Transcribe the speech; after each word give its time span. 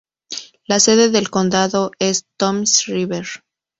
La 0.65 0.79
sede 0.79 1.09
del 1.11 1.29
condado 1.29 1.91
es 1.99 2.25
Toms 2.37 2.85
River. 2.87 3.27